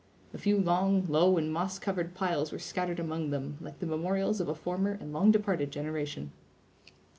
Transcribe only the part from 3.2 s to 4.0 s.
them, like the